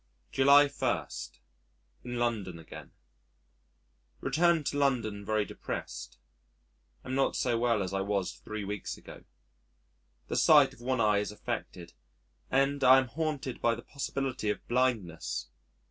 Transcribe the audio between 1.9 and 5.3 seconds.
In London Again Returned to London